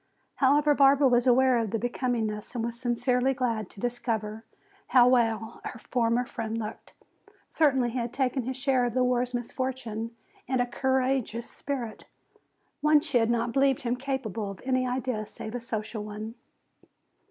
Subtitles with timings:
[0.37, 4.43] However, Barbara was aware of the becomingness and was sincerely glad to discover
[4.87, 6.93] how well her former friend looked.
[7.51, 10.09] Certainly he had taken his share of the war's misfortunes
[10.47, 12.05] in a courageous spirit.
[12.81, 16.33] Once she had not believed him capable of any ideal save a social one.